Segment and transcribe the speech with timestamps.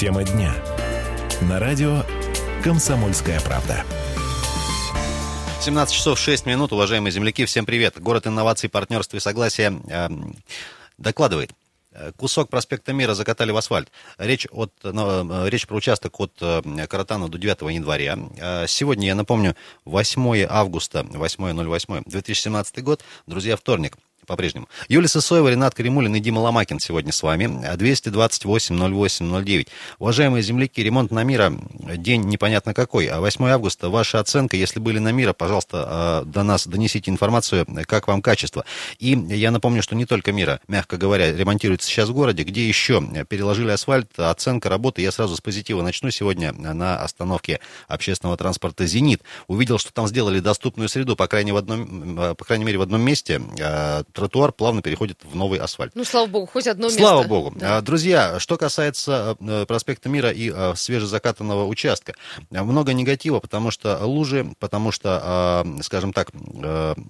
[0.00, 0.54] Тема дня.
[1.42, 2.04] На радио
[2.64, 3.84] «Комсомольская правда».
[5.60, 8.00] 17 часов 6 минут, уважаемые земляки, всем привет.
[8.00, 10.08] Город инноваций, партнерства и согласия э,
[10.96, 11.50] докладывает.
[12.16, 13.92] Кусок проспекта Мира закатали в асфальт.
[14.16, 18.18] Речь, от, ну, речь про участок от э, Каратана до 9 января.
[18.38, 19.54] Э, сегодня, я напомню,
[19.84, 23.04] 8 августа, 8.08, 2017 год.
[23.26, 23.98] Друзья, вторник
[24.30, 24.68] по-прежнему.
[24.88, 27.46] Юлия Сысоева, Ренат Каримулин и Дима Ломакин сегодня с вами.
[27.74, 29.66] 228-08-09.
[29.98, 31.52] Уважаемые земляки, ремонт на Мира,
[31.96, 33.06] день непонятно какой.
[33.06, 37.66] А 8 августа, ваша оценка, если были на Мира, пожалуйста, а, до нас донесите информацию,
[37.86, 38.64] как вам качество.
[39.00, 43.02] И я напомню, что не только Мира, мягко говоря, ремонтируется сейчас в городе, где еще
[43.28, 45.02] переложили асфальт, оценка работы.
[45.02, 49.22] Я сразу с позитива начну сегодня на остановке общественного транспорта «Зенит».
[49.48, 53.00] Увидел, что там сделали доступную среду, по крайней, в одном, по крайней мере, в одном
[53.00, 55.92] месте а, тротуар плавно переходит в новый асфальт.
[55.94, 57.00] Ну, слава богу, хоть одно место.
[57.00, 57.54] Слава богу.
[57.56, 57.78] Да.
[57.78, 62.14] А, друзья, что касается э, проспекта Мира и а, свежезакатанного участка,
[62.50, 66.30] много негатива, потому что лужи, потому что, скажем так,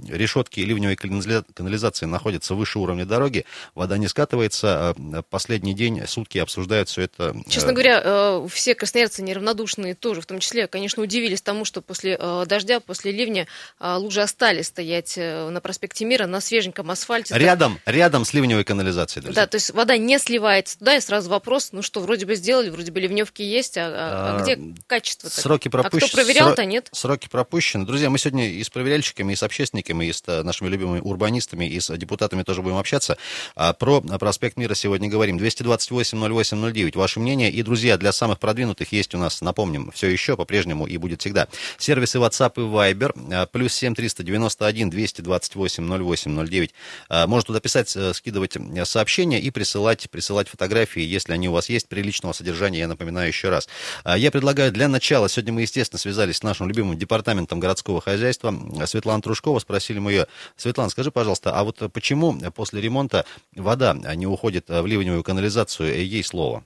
[0.08, 4.95] решетки ливневой канализации находятся выше уровня дороги, вода не скатывается,
[5.30, 7.34] последний день, сутки обсуждают все это.
[7.48, 12.17] Честно говоря, э, все красноярцы неравнодушные тоже, в том числе, конечно, удивились тому, что после
[12.20, 13.47] э, дождя, после ливня
[13.80, 16.99] лужи остались стоять на проспекте Мира на свеженьком асфальте.
[17.30, 17.94] Рядом, так...
[17.94, 19.42] рядом с ливневой канализацией, друзья.
[19.42, 22.70] Да, то есть вода не сливается туда, и сразу вопрос, ну что, вроде бы сделали,
[22.70, 25.40] вроде бы ливневки есть, а, а, а где качество -то?
[25.40, 26.06] Сроки пропущены.
[26.06, 26.88] А кто проверял-то, нет?
[26.92, 27.86] Сроки пропущены.
[27.86, 31.64] Друзья, мы сегодня и с проверяльщиками, и с общественниками, и с э, нашими любимыми урбанистами,
[31.64, 33.16] и с депутатами тоже будем общаться.
[33.56, 35.38] А про проспект Мира сегодня говорим.
[35.38, 36.96] 228-08-09.
[36.96, 37.50] Ваше мнение.
[37.50, 41.48] И, друзья, для самых продвинутых есть у нас, напомним, все еще по-прежнему и будет всегда.
[41.78, 43.12] Сервисы WhatsApp и Viber.
[43.32, 46.74] А, плюс 7 391 228 08 09.
[47.09, 51.53] А, можно туда писать, э, скидывать э, сообщения и присылать, присылать фотографии, если они у
[51.53, 53.69] вас есть, приличного содержания, я напоминаю еще раз.
[54.05, 58.55] А, я предлагаю для начала, сегодня мы, естественно, связались с нашим любимым департаментом городского хозяйства,
[58.86, 60.27] Светлана Трушкова, спросили мы ее,
[60.57, 63.24] Светлана, скажи, пожалуйста, а вот почему после ремонта
[63.55, 66.64] вода не уходит в ливневую канализацию, ей слово?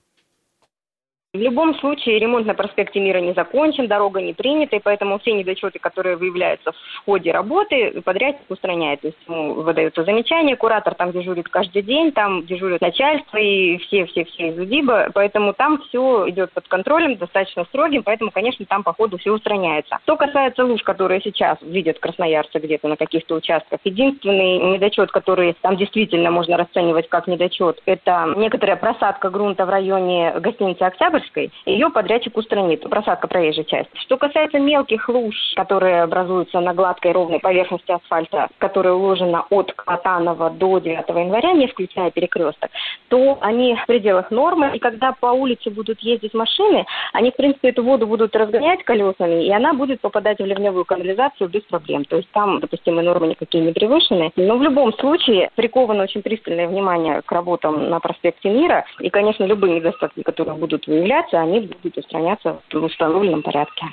[1.34, 5.32] В любом случае ремонт на проспекте Мира не закончен, дорога не принята, и поэтому все
[5.32, 9.00] недочеты, которые выявляются в ходе работы, подрядчик устраняет.
[9.00, 14.50] То есть ему выдается замечание, куратор там дежурит каждый день, там дежурит начальство и все-все-все
[14.50, 19.18] из УДИБа, поэтому там все идет под контролем, достаточно строгим, поэтому, конечно, там по ходу
[19.18, 19.98] все устраняется.
[20.04, 25.76] Что касается луж, которые сейчас видят красноярцы где-то на каких-то участках, единственный недочет, который там
[25.76, 31.90] действительно можно расценивать как недочет, это некоторая просадка грунта в районе гостиницы «Октябрь», Октябрьской, ее
[31.90, 33.90] подрядчик устранит, просадка проезжей части.
[34.00, 40.50] Что касается мелких луж, которые образуются на гладкой ровной поверхности асфальта, которая уложена от Катанова
[40.50, 42.70] до 9 января, не включая перекресток,
[43.08, 47.70] то они в пределах нормы, и когда по улице будут ездить машины, они, в принципе,
[47.70, 52.04] эту воду будут разгонять колесами, и она будет попадать в ливневую канализацию без проблем.
[52.04, 54.32] То есть там допустимые нормы никакие не превышены.
[54.36, 59.44] Но в любом случае приковано очень пристальное внимание к работам на проспекте Мира, и, конечно,
[59.44, 63.86] любые недостатки, которые будут выявляться, появляться, они будут устраняться в установленном порядке.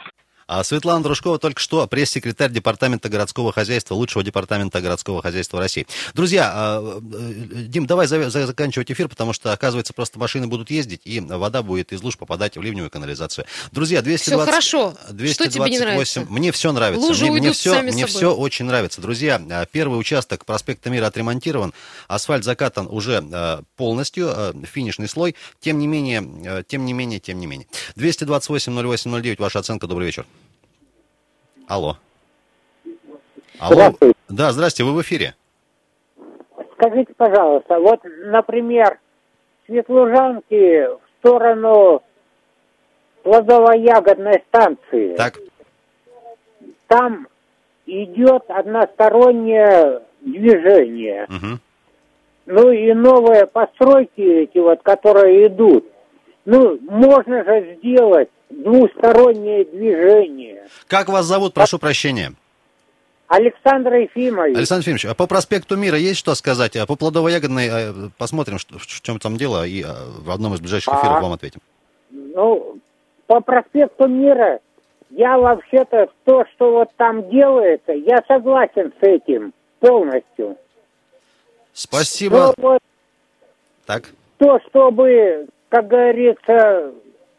[0.54, 5.88] А Светлана Дружкова только что пресс-секретарь Департамента городского хозяйства, лучшего департамента городского хозяйства России.
[6.14, 11.22] Друзья, а, э, Дим, давай заканчивать эфир, потому что, оказывается, просто машины будут ездить, и
[11.22, 13.46] вода будет из луж попадать в ливневую канализацию.
[13.72, 14.44] Друзья, 220...
[14.44, 14.94] Все хорошо.
[15.10, 15.34] 228...
[15.34, 16.26] Что тебе не нравится?
[16.28, 17.08] Мне все нравится.
[17.08, 18.08] Лужи мне, мне, все, мне собой.
[18.08, 19.00] все очень нравится.
[19.00, 21.74] Друзья, а, первый участок проспекта Мира отремонтирован,
[22.10, 25.38] асфальт закатан уже а, полностью, финишный слой.
[25.62, 27.70] Тем не менее, тем не менее, тем не менее.
[27.96, 29.88] 228-08-09, ваша оценка.
[29.88, 30.26] Добрый вечер.
[31.72, 31.96] Алло.
[33.58, 33.76] Алло.
[33.76, 34.16] Здравствуйте.
[34.28, 35.36] Да, здрасте, вы в эфире.
[36.74, 39.00] Скажите, пожалуйста, вот, например,
[39.66, 42.04] Светлужанки в сторону
[43.24, 45.16] плодово-ягодной станции.
[45.16, 45.40] Так.
[46.88, 47.30] Там
[47.86, 51.24] идет одностороннее движение.
[51.30, 51.60] Угу.
[52.48, 55.86] Ну и новые постройки эти вот, которые идут.
[56.44, 60.68] Ну, можно же сделать двустороннее движение.
[60.88, 62.34] Как вас зовут, прошу прощения?
[63.28, 64.58] Александр Ефимович.
[64.58, 66.76] Александр Ефимович, а по проспекту Мира есть что сказать?
[66.76, 70.60] А по плодово-ягодной э, посмотрим, что, в чем там дело, и э, в одном из
[70.60, 71.62] ближайших эфиров а, вам ответим.
[72.10, 72.78] Ну,
[73.28, 74.60] по проспекту Мира
[75.12, 80.58] я вообще-то то, что вот там делается, я согласен с этим полностью.
[81.72, 82.38] Спасибо.
[82.38, 82.82] Но вот
[83.86, 84.10] так.
[84.40, 86.92] То, чтобы, как говорится,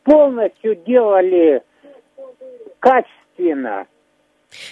[0.04, 1.62] полностью делали
[2.78, 3.86] качественно.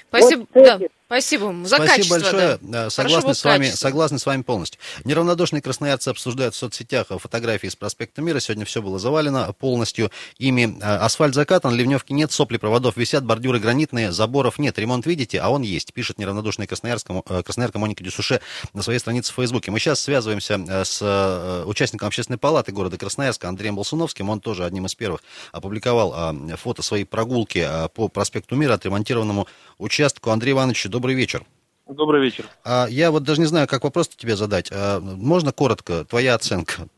[0.09, 0.47] Спасибо.
[0.55, 0.79] Вот да.
[1.11, 2.15] Спасибо вам за Спасибо качество.
[2.15, 2.59] большое.
[2.61, 2.89] да.
[2.89, 3.89] Согласны с, вами, качества.
[3.89, 4.81] согласны с вами полностью.
[5.03, 8.39] Неравнодушные красноярцы обсуждают в соцсетях фотографии с проспекта Мира.
[8.39, 10.79] Сегодня все было завалено полностью ими.
[10.81, 14.79] Э, Асфальт закатан, ливневки нет, сопли проводов висят, бордюры гранитные, заборов нет.
[14.79, 18.41] Ремонт видите, а он есть, пишет неравнодушный красноярска, э, красноярка Моника Дюсуше
[18.73, 19.73] на своей странице в Фейсбуке.
[19.73, 24.31] Мы сейчас связываемся э, с э, участником общественной палаты города Красноярска Андреем Болсуновским.
[24.31, 29.49] Он тоже одним из первых опубликовал э, фото своей прогулки э, по проспекту Мира, отремонтированному
[29.79, 30.31] участку.
[30.31, 31.45] Андрей Иванович, добрый вечер.
[31.89, 32.45] Добрый вечер.
[32.63, 34.71] А я вот даже не знаю, как вопрос тебе задать.
[34.71, 36.89] А можно коротко, твоя оценка?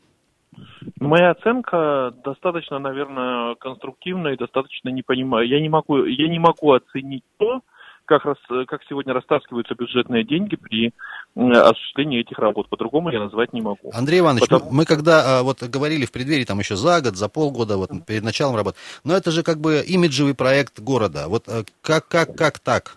[0.99, 5.49] Моя оценка достаточно, наверное, конструктивная и достаточно не понимаю.
[5.49, 7.60] Я не могу, я не могу оценить то,
[8.04, 10.93] как, рас, как сегодня растаскиваются бюджетные деньги при
[11.37, 12.69] осуществлении этих работ.
[12.69, 13.93] По-другому я назвать не могу.
[13.94, 17.28] Андрей Иванович, Потому- мы, когда а, вот говорили в преддверии, там еще за год, за
[17.28, 21.28] полгода, вот перед началом работы, но это же как бы имиджевый проект города.
[21.28, 22.96] Вот а, как, как, как так?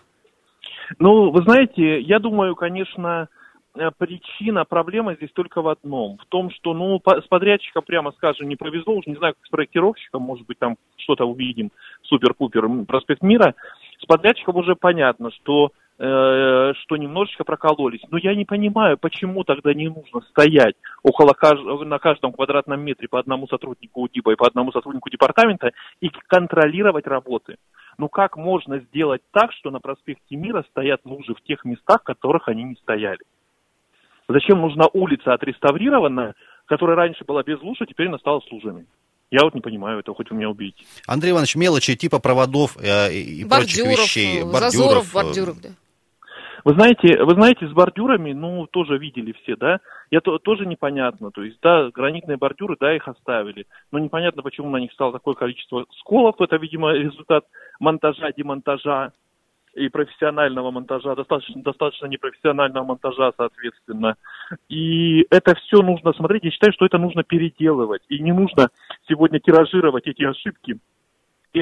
[0.98, 3.28] Ну, вы знаете, я думаю, конечно,
[3.74, 6.18] э, причина, проблема здесь только в одном.
[6.18, 8.94] В том, что, ну, с подрядчиком, прямо скажем, не повезло.
[8.94, 11.70] Уж не знаю, как с проектировщиком, может быть, там что-то увидим,
[12.02, 13.54] супер-пупер, проспект Мира.
[14.00, 18.02] С подрядчиком уже понятно, что, э, что немножечко прокололись.
[18.10, 23.08] Но я не понимаю, почему тогда не нужно стоять около кажд- на каждом квадратном метре
[23.08, 27.56] по одному сотруднику УДИБа и по одному сотруднику департамента и контролировать работы.
[27.98, 32.04] Ну как можно сделать так, что на проспекте Мира стоят лужи в тех местах, в
[32.04, 33.20] которых они не стояли?
[34.28, 36.34] Зачем нужна улица отреставрированная,
[36.66, 38.86] которая раньше была без луж, а теперь она стала с лужами?
[39.30, 40.84] Я вот не понимаю этого, хоть вы меня убейте.
[41.06, 44.40] Андрей Иванович, мелочи типа проводов э, и, и прочих Бордюров, вещей.
[44.40, 45.70] э, зазоров, э, бордюров, да.
[46.66, 49.78] Вы знаете, вы знаете, с бордюрами, ну, тоже видели все, да?
[50.10, 51.30] Я то, тоже непонятно.
[51.30, 53.66] То есть, да, гранитные бордюры, да, их оставили.
[53.92, 56.40] Но непонятно, почему на них стало такое количество сколов.
[56.40, 57.44] Это, видимо, результат
[57.78, 59.12] монтажа, демонтажа
[59.74, 64.16] и профессионального монтажа, достаточно, достаточно непрофессионального монтажа, соответственно.
[64.68, 66.42] И это все нужно смотреть.
[66.42, 68.02] Я считаю, что это нужно переделывать.
[68.08, 68.70] И не нужно
[69.06, 70.80] сегодня тиражировать эти ошибки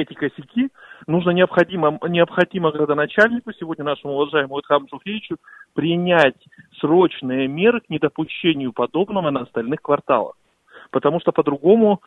[0.03, 0.71] эти косяки,
[1.07, 5.37] нужно необходимо, необходимо градоначальнику, сегодня нашему уважаемому Эдхаму Шухевичу,
[5.75, 6.37] принять
[6.81, 10.37] срочные меры к недопущению подобного на остальных кварталах.
[10.91, 12.01] Потому что по-другому,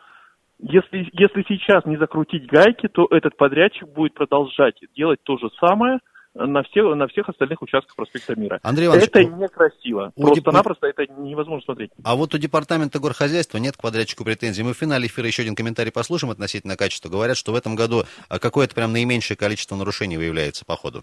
[0.58, 5.98] если, если сейчас не закрутить гайки, то этот подрядчик будет продолжать делать то же самое
[6.46, 8.60] на, все, на всех остальных участках проспекта Мира.
[8.62, 10.12] Андрей Иванович, это некрасиво.
[10.16, 11.90] Просто-напросто это невозможно смотреть.
[12.04, 14.62] А вот у департамента горхозяйства нет к подрядчику претензий.
[14.62, 17.08] Мы в финале эфира еще один комментарий послушаем относительно качества.
[17.08, 21.02] Говорят, что в этом году а, какое-то прям наименьшее количество нарушений выявляется по ходу.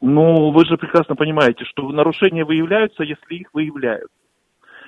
[0.00, 4.10] Ну, вы же прекрасно понимаете, что нарушения выявляются, если их выявляют.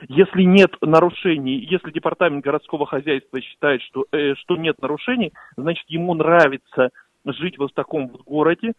[0.08, 6.14] Если нет нарушений, если департамент городского хозяйства считает, что, э, что нет нарушений, значит, ему
[6.14, 6.90] нравится
[7.25, 8.73] жить вот в таком вот городе,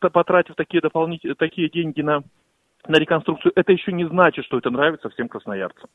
[0.00, 2.22] потратив такие дополнительные такие деньги на,
[2.86, 3.52] на реконструкцию.
[3.54, 5.88] Это еще не значит, что это нравится всем красноярцам.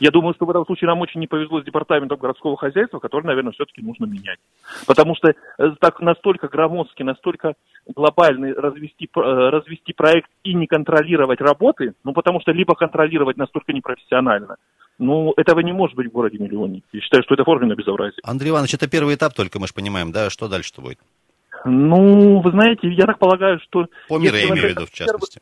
[0.00, 3.26] Я думаю, что в этом случае нам очень не повезло с департаментом городского хозяйства, который,
[3.26, 4.38] наверное, все-таки нужно менять.
[4.86, 5.34] Потому что э,
[5.78, 7.54] так настолько громоздкий, настолько
[7.86, 13.72] глобальный развести, э, развести проект и не контролировать работы, ну, потому что либо контролировать настолько
[13.72, 14.56] непрофессионально,
[15.00, 16.82] ну, этого не может быть в городе миллионе.
[16.92, 18.20] Я считаю, что это форменное безобразие.
[18.22, 20.28] Андрей Иванович, это первый этап только, мы же понимаем, да?
[20.28, 20.98] Что дальше-то будет?
[21.64, 23.86] Ну, вы знаете, я так полагаю, что...
[24.08, 25.40] По миру я вот имею в виду, в частности.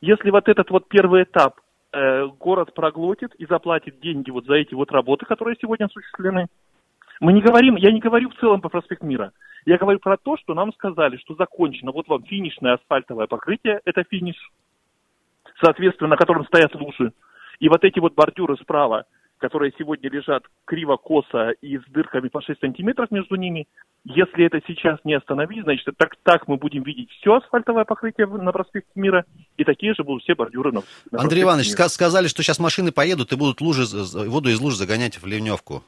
[0.00, 1.60] Если вот этот вот первый этап
[1.92, 6.48] э, город проглотит и заплатит деньги вот за эти вот работы, которые сегодня осуществлены,
[7.20, 9.30] мы не говорим, я не говорю в целом по проспект Мира.
[9.64, 14.02] Я говорю про то, что нам сказали, что закончено, вот вам финишное асфальтовое покрытие, это
[14.02, 14.34] финиш,
[15.62, 17.12] соответственно, на котором стоят лужи.
[17.62, 19.04] И вот эти вот бордюры справа,
[19.38, 23.68] которые сегодня лежат криво-косо и с дырками по 6 сантиметров между ними,
[24.04, 28.50] если это сейчас не остановить, значит, так, так мы будем видеть все асфальтовое покрытие на
[28.50, 29.24] проспекте Мира,
[29.56, 31.84] и такие же будут все бордюры на, на Андрей Иванович, Мира.
[31.84, 33.84] ска- сказали, что сейчас машины поедут и будут лужи,
[34.28, 35.84] воду из луж загонять в ливневку.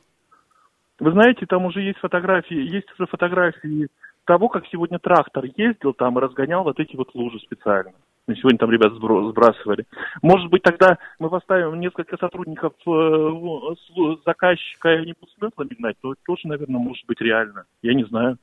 [1.01, 3.89] Вы знаете, там уже есть фотографии, есть уже фотографии
[4.27, 7.91] того, как сегодня трактор ездил там и разгонял вот эти вот лужи специально.
[8.27, 9.85] Ну, сегодня там ребята сбро- сбрасывали.
[10.23, 15.97] Может быть, тогда мы поставим несколько сотрудников э, с- заказчика, и они будут смыслами гнать,
[16.01, 17.65] то тоже, наверное, может быть реально.
[17.83, 18.39] Я не знаю.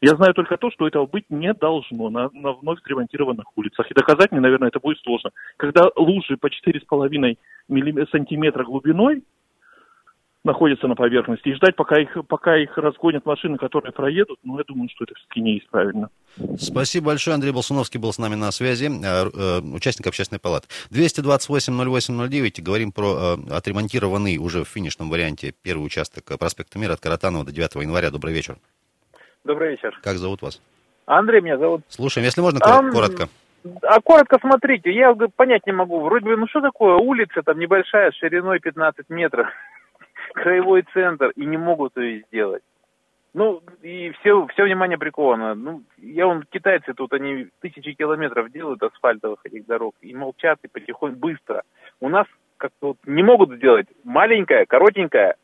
[0.00, 3.88] Я знаю только то, что этого быть не должно на, на вновь ремонтированных улицах.
[3.88, 5.30] И доказать мне, наверное, это будет сложно.
[5.58, 9.22] Когда лужи по 4,5 миллим- сантиметра глубиной,
[10.44, 14.64] находятся на поверхности, и ждать, пока их, пока их разгонят машины, которые проедут, ну, я
[14.66, 16.08] думаю, что это все-таки не есть правильно.
[16.58, 17.34] Спасибо большое.
[17.34, 20.66] Андрей Болсуновский был с нами на связи, э, э, участник общественной палаты.
[20.90, 22.60] 228-08-09.
[22.60, 27.52] Говорим про э, отремонтированный уже в финишном варианте первый участок проспекта Мира от Каратанова до
[27.52, 28.10] 9 января.
[28.10, 28.56] Добрый вечер.
[29.44, 29.98] Добрый вечер.
[30.02, 30.60] Как зовут вас?
[31.06, 31.82] Андрей меня зовут.
[31.88, 33.28] Слушаем, если можно, А, кор- коротко.
[33.82, 36.00] А коротко смотрите, я понять не могу.
[36.00, 39.46] Вроде бы, ну что такое, улица там небольшая, шириной 15 метров,
[40.34, 42.62] краевой центр, и не могут ее сделать.
[43.34, 45.54] Ну, и все, все внимание приковано.
[45.54, 50.68] Ну, я вон, китайцы тут, они тысячи километров делают асфальтовых этих дорог, и молчат, и
[50.68, 51.62] потихоньку, быстро.
[52.00, 52.26] У нас
[52.58, 55.36] как-то вот не могут сделать маленькая, коротенькая,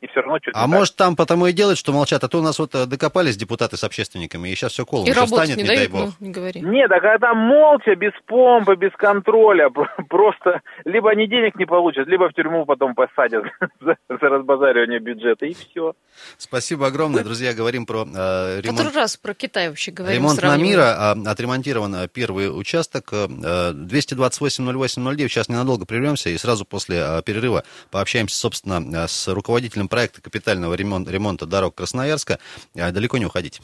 [0.00, 0.68] и все равно что-то А так.
[0.70, 3.76] может там потому и делают, что молчат, а то у нас вот э, докопались депутаты
[3.76, 6.02] с общественниками, и сейчас все колом И еще работать станет, не не дай дают, бог.
[6.20, 6.60] ну, не говори.
[6.60, 11.66] Нет, а когда там молча, без помпы, без контроля, про- просто либо они денег не
[11.66, 13.44] получат, либо в тюрьму потом посадят
[13.80, 15.94] за, за разбазаривание бюджета, и все.
[16.38, 18.78] Спасибо огромное, друзья, говорим про э, ремонт.
[18.78, 20.16] Который раз про Китай вообще говорим.
[20.18, 26.64] Ремонт на мира, а, отремонтирован а, первый участок, э, 228-08-09, сейчас ненадолго прервемся и сразу
[26.64, 32.40] после а, перерыва пообщаемся, собственно, а, с руководителем проекта капитального ремон- ремонта дорог Красноярска.
[32.76, 33.60] А, Далеко не уходить.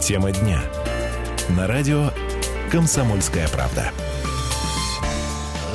[0.00, 0.62] Тема дня.
[1.50, 2.10] На радио
[2.72, 3.92] «Комсомольская правда».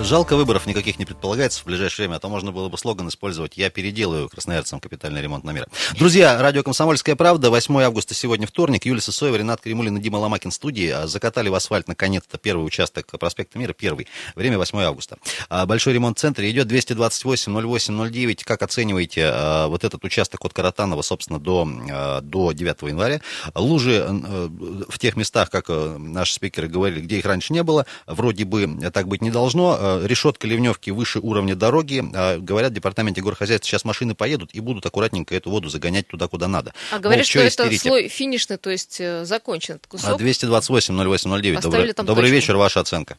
[0.03, 3.55] Жалко, выборов никаких не предполагается в ближайшее время, а то можно было бы слоган использовать
[3.55, 5.67] «Я переделаю красноярцам капитальный ремонт на мира».
[5.97, 8.85] Друзья, радио «Комсомольская правда», 8 августа сегодня вторник.
[8.85, 10.89] Юлия Сысоева, Ренат Кремулин и Дима Ломакин в студии.
[10.89, 14.07] А, Закатали в асфальт наконец-то первый участок проспекта Мира, первый.
[14.35, 15.17] Время 8 августа.
[15.49, 18.43] А, Большой ремонт в центре идет 228-08-09.
[18.43, 23.21] Как оцениваете а, вот этот участок от Каратанова, собственно, до, до 9 января?
[23.53, 24.49] Лужи э,
[24.89, 28.67] в тех местах, как э, наши спикеры говорили, где их раньше не было, вроде бы
[28.91, 29.90] так быть не должно.
[29.99, 32.03] Э, Решетка ливневки выше уровня дороги.
[32.13, 36.27] А, Говорят, в департаменте горхозяйства сейчас машины поедут и будут аккуратненько эту воду загонять туда,
[36.27, 36.73] куда надо.
[36.91, 37.89] А говорят, что это истерите?
[37.89, 40.17] слой финишный, то есть э, закончен этот А, кусок.
[40.17, 41.57] 228 08 09.
[41.57, 42.35] Оставили Добрый, добрый точку.
[42.35, 43.17] вечер, ваша оценка.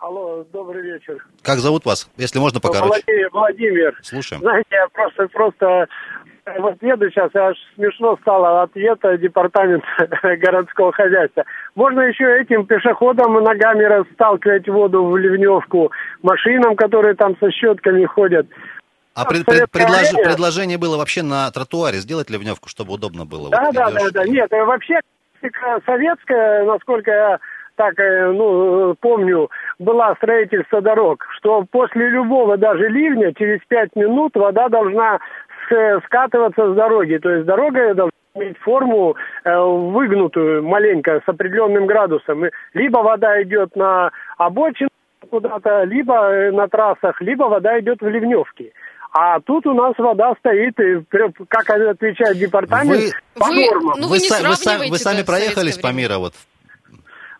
[0.00, 1.26] Алло, добрый вечер.
[1.42, 2.08] Как зовут вас?
[2.18, 2.88] Если можно, покороче.
[3.06, 4.00] Владимир, Владимир.
[4.02, 4.42] Слушаем.
[4.42, 5.86] Знаете, я просто, просто
[6.58, 9.86] вот еду сейчас, аж смешно стало ответа департамента
[10.22, 11.44] городского хозяйства.
[11.74, 15.90] Можно еще этим пешеходам ногами расталкивать воду в ливневку,
[16.22, 18.46] машинам, которые там со щетками ходят.
[19.14, 23.50] А пред- пред- предлож- предложение было вообще на тротуаре сделать ливневку, чтобы удобно было.
[23.50, 24.24] Да, Вот да, идёшь да, да.
[24.26, 25.00] Нет, э, вообще
[25.86, 27.38] советская, насколько я
[27.76, 34.34] так э, ну, помню, была строительство дорог, что после любого даже ливня через пять минут
[34.36, 35.18] вода должна
[36.06, 37.18] скатываться с дороги.
[37.18, 42.44] То есть дорога должна иметь форму э, выгнутую маленько с определенным градусом.
[42.72, 44.90] Либо вода идет на обочину
[45.30, 48.72] куда-то, либо э, на трассах, либо вода идет в ливневки.
[49.16, 50.74] А тут у нас вода стоит,
[51.48, 53.94] как отвечает департамент, Вы- по Вы- нормам.
[54.00, 56.32] ну, вы не са- са- сравнивайте, вы сами проехались по миру, вот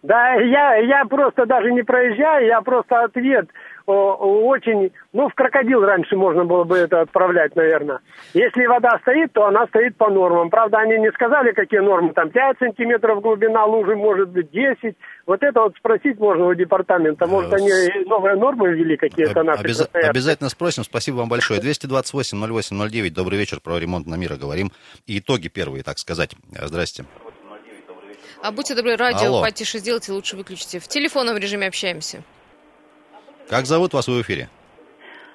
[0.04, 3.48] Да, я, я просто даже не проезжаю, я просто ответ
[3.92, 4.90] очень...
[5.12, 8.00] Ну, в крокодил раньше можно было бы это отправлять, наверное.
[8.32, 10.50] Если вода стоит, то она стоит по нормам.
[10.50, 12.12] Правда, они не сказали, какие нормы.
[12.14, 14.96] Там 5 сантиметров глубина лужи, может быть 10.
[15.26, 17.26] Вот это вот спросить можно у департамента.
[17.26, 20.08] Может, Э, они новые нормы ввели какие-то наши красноярцы.
[20.10, 20.84] обязательно спросим.
[20.84, 21.60] Спасибо вам большое.
[21.60, 23.12] 228 08 09.
[23.14, 23.60] Добрый вечер.
[23.60, 24.72] Про ремонт на мира говорим.
[25.06, 26.34] И итоги первые, так сказать.
[26.54, 27.04] Э, Здрасте.
[28.42, 29.40] А будьте добры, радио Алло.
[29.42, 30.78] потише сделайте, лучше выключите.
[30.78, 32.22] В телефонном режиме общаемся.
[33.48, 34.48] Как зовут вас в эфире?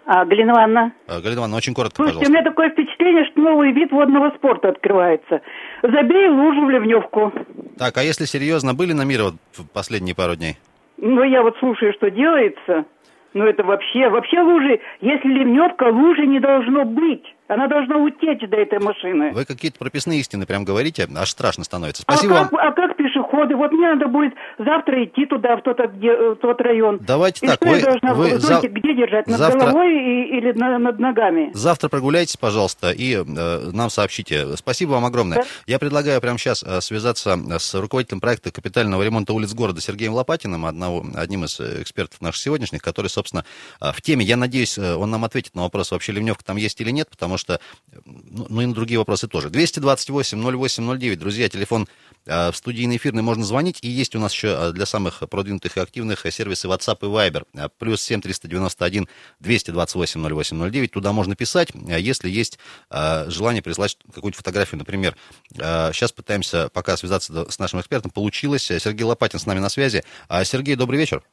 [0.05, 0.93] А, Галина Ивановна.
[1.07, 2.41] Э, Галина Ивановна, очень коротко, Слушайте, у пожалуйста.
[2.41, 5.41] меня такое впечатление, что новый вид водного спорта открывается.
[5.83, 7.31] Забей лужу в ливневку.
[7.77, 10.57] Так, а если серьезно, были на мира вот в последние пару дней?
[10.97, 12.85] Ну, я вот слушаю, что делается.
[13.33, 14.09] Ну, это вообще...
[14.09, 14.79] Вообще лужи...
[15.01, 17.23] Если ливневка, лужи не должно быть.
[17.50, 19.32] Она должна утечь до этой машины.
[19.34, 22.03] Вы какие-то прописные истины прям говорите, аж страшно становится.
[22.06, 22.62] А Спасибо как, вам.
[22.62, 23.56] а как пешеходы?
[23.56, 27.00] Вот мне надо будет завтра идти туда, в тот, где- в тот район.
[27.01, 29.25] Давайте И так, что вы- я должна вы зав- где держать?
[29.27, 31.50] Над завтра- головой и- или на- над ногами?
[31.53, 34.56] Завтра прогуляйтесь, пожалуйста, и э, нам сообщите.
[34.56, 35.39] Спасибо вам огромное.
[35.39, 35.44] Да.
[35.65, 40.68] Я предлагаю прямо сейчас э, связаться с руководителем проекта капитального ремонта улиц города Сергеем Лопатиным,
[40.68, 43.44] одного, одним из э, экспертов наших сегодняшних, который, собственно,
[43.82, 44.24] э, в теме.
[44.24, 47.38] Я надеюсь, э, он нам ответит на вопрос, вообще ливневка там есть или нет, потому
[47.39, 47.60] что,
[48.05, 49.50] ну, ну и на другие вопросы тоже.
[49.50, 51.88] 228 08 09, друзья, телефон
[52.25, 55.77] э, в студийный эфирный можно звонить, и есть у нас еще э, для самых продвинутых
[55.77, 57.69] и активных э, сервисы WhatsApp и Viber.
[57.79, 59.08] Плюс 7 391
[59.39, 65.15] 228 08 09, туда можно писать, если есть желание прислать какую-нибудь фотографию, например.
[65.53, 68.12] Сейчас пытаемся пока связаться с нашим экспертом.
[68.12, 68.63] Получилось.
[68.63, 70.03] Сергей Лопатин с нами на связи.
[70.43, 71.24] Сергей, добрый вечер.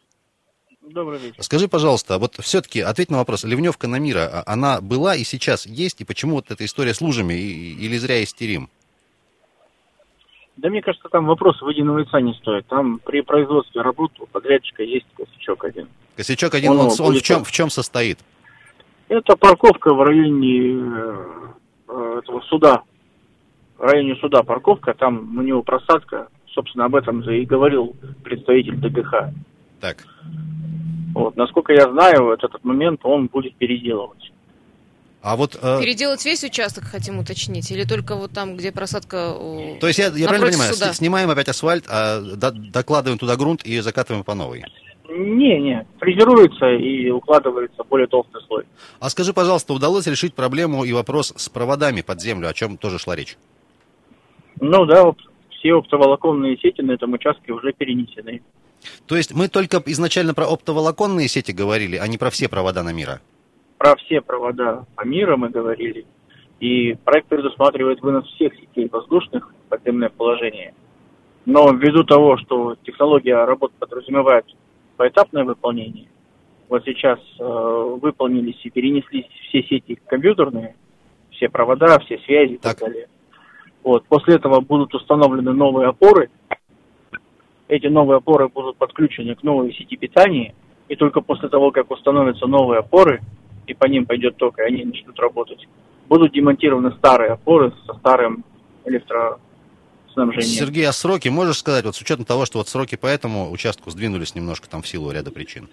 [0.86, 1.42] Добрый вечер.
[1.42, 3.42] Скажи, пожалуйста, вот все-таки ответь на вопрос.
[3.44, 7.00] Ливневка на мира, а- она была и сейчас есть, и почему вот эта история с
[7.00, 8.68] лужами, или зря истерим?
[10.56, 12.66] Да мне кажется, там вопрос выеденного яйца не стоит.
[12.68, 15.88] Там при производстве работ у подрядчика есть косячок один.
[16.16, 18.18] Косячок один, Он он, он в, чем, в чем состоит?
[19.08, 20.82] Это парковка в районе
[21.88, 22.82] э, этого суда.
[23.76, 26.28] в районе суда парковка, там у него просадка.
[26.54, 29.34] Собственно, об этом же и говорил представитель ДГХ.
[29.80, 30.06] Так.
[31.16, 34.30] Вот, насколько я знаю, в этот момент он будет переделывать.
[35.22, 35.58] А вот...
[35.60, 37.70] э, Переделать весь участок хотим уточнить?
[37.70, 40.92] Или только вот там, где просадка у- То есть я, я правильно понимаю, суда?
[40.92, 44.62] снимаем опять асфальт, а до- докладываем туда грунт и закатываем по новой?
[45.08, 48.64] Не, не, фрезеруется и укладывается более толстый слой.
[49.00, 52.98] А скажи, пожалуйста, удалось решить проблему и вопрос с проводами под землю, о чем тоже
[52.98, 53.38] шла речь?
[54.60, 55.16] Ну да, вот
[55.48, 58.42] все оптоволоконные сети на этом участке уже перенесены.
[59.06, 62.92] То есть мы только изначально про оптоволоконные сети говорили, а не про все провода на
[62.92, 63.20] мира?
[63.78, 66.06] Про все провода по миру мы говорили.
[66.60, 70.74] И проект предусматривает вынос всех сетей воздушных в подземное положение.
[71.44, 74.46] Но ввиду того, что технология работ подразумевает
[74.96, 76.08] поэтапное выполнение,
[76.68, 77.44] вот сейчас э,
[78.00, 80.74] выполнились и перенеслись все сети компьютерные,
[81.30, 83.08] все провода, все связи и так, далее.
[83.84, 84.04] Вот.
[84.06, 86.30] После этого будут установлены новые опоры.
[87.68, 90.54] Эти новые опоры будут подключены к новой сети питания.
[90.88, 93.20] И только после того, как установятся новые опоры,
[93.66, 95.66] и по ним пойдет ток, и они начнут работать,
[96.08, 98.44] будут демонтированы старые опоры со старым
[98.84, 100.42] электроснабжением.
[100.42, 103.90] Сергей, а сроки можешь сказать, вот с учетом того, что вот сроки по этому участку
[103.90, 105.68] сдвинулись немножко там в силу ряда причин?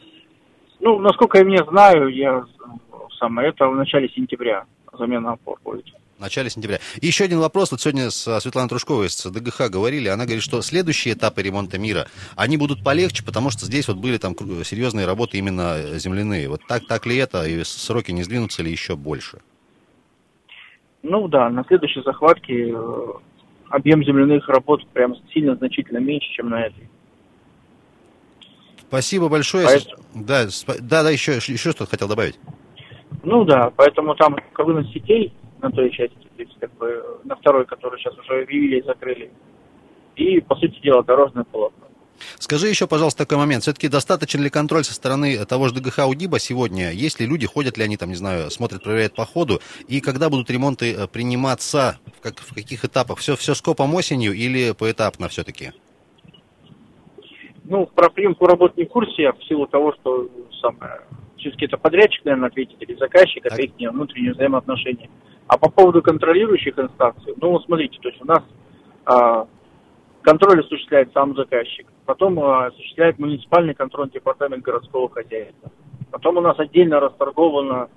[0.80, 5.86] Ну, насколько я мне знаю, я э, самое это в начале сентября замена опор будет.
[6.17, 6.79] В начале сентября.
[7.01, 7.72] И еще один вопрос.
[7.72, 10.08] Вот сегодня с Светланой Трушковой с ДГХ говорили.
[10.10, 14.17] Она говорит, что следующие этапы ремонта мира, они будут полегче, потому что здесь вот были
[14.17, 16.48] там серьезные работы именно э, земляные.
[16.50, 17.43] Вот так, так ли это?
[17.46, 19.39] И сроки не сдвинутся ли еще больше?
[21.01, 23.05] Ну да, на следующей захватке э,
[23.70, 26.88] объем земляных работ прям сильно значительно меньше, чем на этой.
[28.88, 29.65] Спасибо большое.
[29.65, 30.46] Поэтому- Да,
[30.79, 32.39] да, да, еще, еще что-то хотел добавить.
[33.24, 37.65] Ну да, поэтому там вынос сетей на той части, то есть как бы на второй,
[37.65, 39.32] который сейчас уже объявили и закрыли.
[40.15, 41.88] И, по сути дела, дорожное полотно.
[42.38, 43.63] Скажи еще, пожалуйста, такой момент.
[43.63, 46.91] Все-таки достаточен ли контроль со стороны того же ДГХ УДИБа сегодня?
[46.91, 49.61] Есть ли люди, ходят ли они там, не знаю, смотрят, проверяют по ходу?
[49.88, 51.98] И когда будут ремонты э, приниматься?
[52.18, 53.18] В, как- в каких этапах?
[53.18, 55.72] Все, все скопом осенью или поэтапно все-таки?
[57.64, 60.29] Ну, про приемку работ не в курсе, а в силу того, что
[60.61, 61.01] самое,
[61.38, 65.09] все-таки это подрядчик, наверное, ответит, или заказчик, это их внутренние взаимоотношения.
[65.48, 68.44] А по поводу контролирующих инстанций, ну, смотрите, то есть у нас
[69.06, 69.48] а,
[70.22, 75.72] контроль осуществляет сам заказчик, потом а, осуществляет муниципальный контроль департамент городского хозяйства,
[76.12, 77.90] потом у нас отдельно расторгована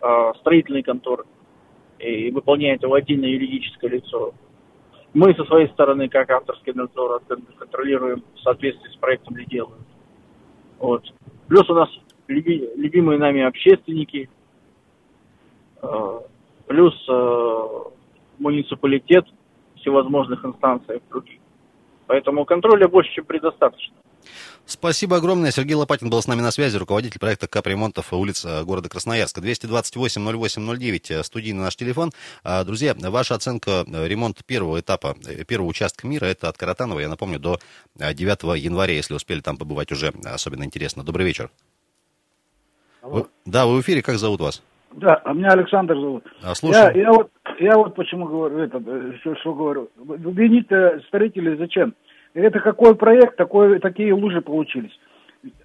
[0.00, 1.24] а, строительный контор,
[1.98, 4.32] и выполняет его отдельное юридическое лицо.
[5.12, 9.86] Мы со своей стороны, как авторский надзор, кон- контролируем в соответствии с проектом ли делают.
[10.78, 11.02] Вот.
[11.48, 11.88] Плюс у нас
[12.28, 14.30] люби- любимые нами общественники,
[15.82, 16.20] э,
[16.70, 17.68] плюс э,
[18.38, 19.24] муниципалитет
[19.80, 21.40] всевозможных инстанций других.
[22.06, 23.92] Поэтому контроля больше, чем предостаточно.
[24.66, 25.50] Спасибо огромное.
[25.50, 29.40] Сергей Лопатин был с нами на связи, руководитель проекта капремонтов улиц города Красноярска.
[29.40, 32.12] 228-08-09, э, студийный наш телефон.
[32.44, 37.00] А, Друзья, ваша оценка э, ремонта первого этапа, э, первого участка мира, это от Каратанова,
[37.00, 37.58] я напомню, до
[37.98, 41.02] э, 9 января, если успели там побывать уже, особенно интересно.
[41.02, 41.50] Добрый вечер.
[43.02, 44.62] Вы- да, вы в эфире, как зовут вас?
[44.92, 46.24] Да, а меня Александр зовут.
[46.42, 46.96] А, Я, слушаю.
[46.96, 49.88] я, вот, я вот почему говорю, это, э, что, что говорю.
[49.96, 50.66] Винить
[51.06, 51.94] строителей зачем?
[52.34, 54.92] Это какой проект, такой, такие лужи получились.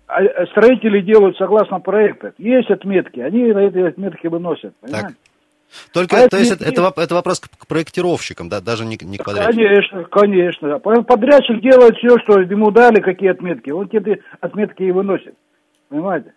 [0.07, 2.31] А, э, строители делают согласно проекту.
[2.37, 4.75] Есть отметки, они на эти отметки выносят.
[4.81, 5.15] Понимаете?
[5.91, 8.97] Только, А то есть это это, это воп- это вопрос к проектировщикам, да, даже не,
[9.01, 9.55] не к подрядчикам.
[9.57, 10.79] Конечно, конечно.
[10.79, 13.71] Поэтому Подрядчик делает все, что ему дали, какие отметки.
[13.71, 15.35] Он эти отметки и выносит.
[15.89, 16.33] Понимаете?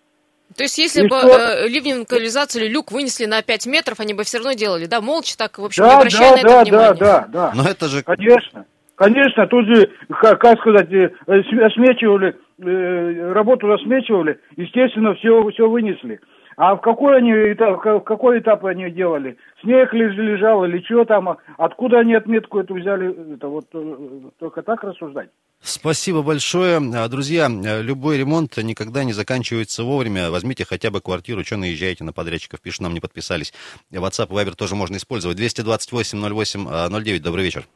[0.57, 1.29] То есть, если И бы что?
[1.39, 5.01] э, ливневую канализацию или люк вынесли на 5 метров, они бы все равно делали, да,
[5.01, 6.95] молча так, в общем, не Да, обращая да, на это да, внимания.
[6.95, 7.53] да, да, да.
[7.55, 8.03] Но это же...
[8.03, 8.65] Конечно.
[8.97, 15.49] Конечно, тут же, как, как сказать, э, э, см- осмечивали, э, работу осмечивали, естественно, все,
[15.51, 16.19] все вынесли.
[16.61, 19.37] А в какой они этап, в какой этап они делали?
[19.63, 21.29] Снег леж- лежал или что там?
[21.29, 23.35] а Откуда они отметку эту взяли?
[23.37, 25.29] Это вот э, только так рассуждать.
[25.61, 26.79] Спасибо большое.
[26.97, 30.33] А, Друзья, э, любой ремонт никогда не заканчивается вовремя.
[30.33, 33.55] Возьмите хотя бы квартиру, что наезжаете на подрядчиков, пишут, нам не подписались.
[33.93, 35.39] WhatsApp, Viber тоже можно использовать.
[35.39, 37.67] 228-08-09, добрый вечер.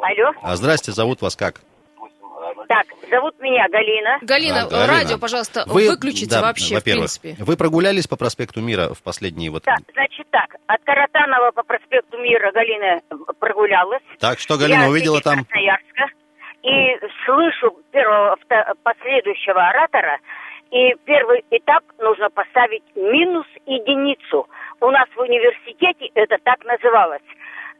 [0.00, 0.32] Алло.
[0.40, 1.60] А, Здрасте, зовут вас как?
[2.68, 4.18] Так, зовут меня Галина.
[4.22, 4.86] Галина, А, Галина.
[4.86, 7.36] радио, пожалуйста, выключите да, вообще, в во-первых, принципе.
[7.38, 9.62] Вы прогулялись по проспекту Мира в последние вот...
[9.64, 13.00] Да, значит так, от Каратанова по проспекту Мира Галина
[13.38, 14.02] прогулялась.
[14.18, 15.44] Так, что Галина Я увидела там?
[15.44, 16.06] Красноярска.
[16.62, 18.36] И слышу первого,
[18.82, 20.18] последующего оратора,
[20.72, 24.48] и первый этап нужно поставить минус единицу.
[24.80, 27.22] У нас в университете это так называлось.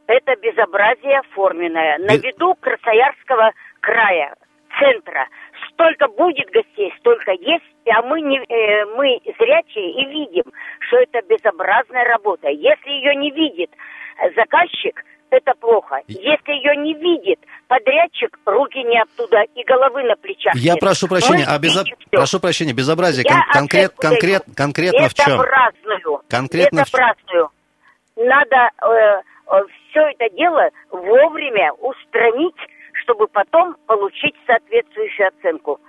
[0.07, 1.97] Это безобразие оформленное.
[1.97, 4.35] На виду Красноярского края,
[4.79, 5.27] центра.
[5.71, 10.43] Столько будет гостей, столько есть, а мы, не, э, мы зрячие и видим,
[10.87, 12.49] что это безобразная работа.
[12.49, 13.69] Если ее не видит
[14.21, 15.99] э, заказчик, это плохо.
[16.07, 20.55] Если ее не видит подрядчик, руки не оттуда и головы на плечах.
[20.55, 20.79] Я нет.
[20.79, 25.33] прошу прощения, Мы а безо- прошу прощения, безобразие Я кон- конкрет, конкрет, конкретно в чем?
[25.33, 26.21] Безобразную.
[26.29, 26.99] Конкретно в чем?
[26.99, 27.49] Безобразную.
[28.15, 28.71] Надо
[29.97, 32.55] все это дело вовремя устранить,
[33.07, 35.79] чтобы потом получить соответствующую оценку.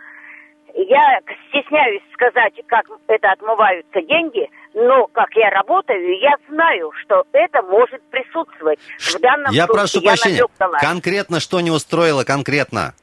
[0.74, 7.62] Я стесняюсь сказать, как это отмываются деньги, но как я работаю, я знаю, что это
[7.62, 8.78] может присутствовать.
[8.98, 10.44] В данном Я случае прошу я прощения,
[10.81, 12.94] конкретно что не устроило конкретно?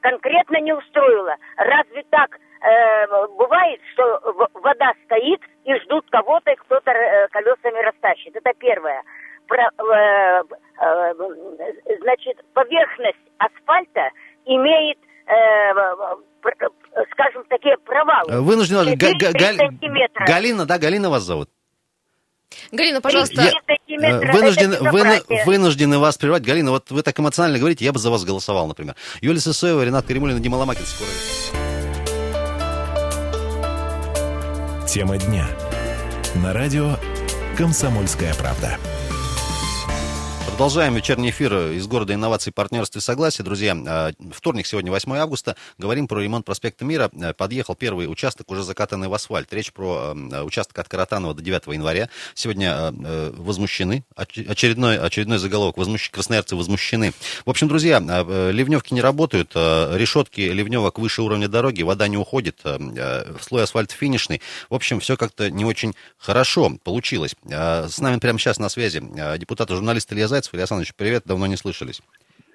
[0.00, 1.36] конкретно не устроило.
[1.56, 4.20] Разве так э, бывает, что
[4.54, 8.34] вода стоит и ждут кого-то, и кто-то э, колесами растащит?
[8.34, 9.02] Это первое.
[9.50, 10.42] Э,
[10.80, 11.12] э,
[12.00, 14.08] значит, поверхность асфальта
[14.46, 18.40] имеет, э, скажем, такие провалы.
[18.40, 18.84] Вынуждена...
[18.96, 20.24] Га- 4-3 Га- Галь- сантиметра.
[20.26, 21.50] Галина, да, Галина вас зовут?
[22.70, 23.42] Галина, пожалуйста.
[23.42, 24.32] Я- сантиметра, Э,
[25.44, 26.42] Вынуждены, вас прервать.
[26.44, 28.94] Галина, вот вы так эмоционально говорите, я бы за вас голосовал, например.
[29.20, 30.84] Юлия Сысоева, Ренат Каримулин, Дима Ломакин.
[30.84, 31.10] Скоро.
[34.86, 35.46] Тема дня.
[36.34, 36.96] На радио
[37.56, 38.76] «Комсомольская правда».
[40.46, 43.42] Продолжаем вечерний эфир из города инноваций, партнерства и согласия.
[43.42, 45.56] Друзья, э, вторник, сегодня 8 августа.
[45.78, 47.10] Говорим про ремонт проспекта Мира.
[47.14, 49.52] Э, Подъехал первый участок, уже закатанный в асфальт.
[49.52, 50.12] Речь про
[50.44, 52.08] участок от Каратанова до 9 января.
[52.34, 54.04] Сегодня э, э, возмущены.
[54.14, 55.78] Оч- Очередной, очередной заголовок.
[55.78, 56.10] Возмущ...
[56.10, 57.12] Красноярцы возмущены.
[57.46, 59.52] В общем, друзья, э, э, ливневки не работают.
[59.54, 61.82] Решетки ливневок выше уровня дороги.
[61.82, 62.60] Вода не уходит.
[63.40, 64.40] Слой асфальта финишный.
[64.70, 67.34] В общем, все как-то не очень хорошо получилось.
[67.48, 69.02] С нами прямо сейчас на связи
[69.38, 70.54] депутат и журналист Илья Зайцев.
[70.54, 72.00] Илья Александрович, привет, давно не слышались.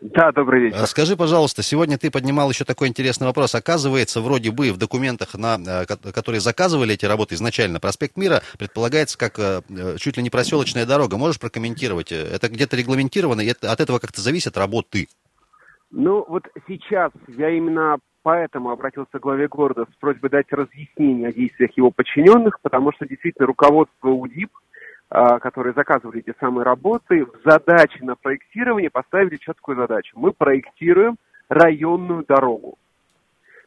[0.01, 0.85] Да, добрый вечер.
[0.87, 3.53] Скажи, пожалуйста, сегодня ты поднимал еще такой интересный вопрос.
[3.55, 8.41] Оказывается, вроде бы в документах, на, э, ко- которые заказывали эти работы изначально, проспект Мира
[8.57, 11.17] предполагается как э, э, чуть ли не проселочная дорога.
[11.17, 12.11] Можешь прокомментировать?
[12.11, 15.07] Это где-то регламентировано, и от этого как-то зависит работы?
[15.91, 21.33] Ну, вот сейчас я именно поэтому обратился к главе города с просьбой дать разъяснение о
[21.33, 24.51] действиях его подчиненных, потому что действительно руководство УДИП,
[25.09, 30.11] которые заказывали эти самые работы, в задаче на проектирование поставили четкую задачу.
[30.15, 31.15] Мы проектируем
[31.49, 32.77] районную дорогу.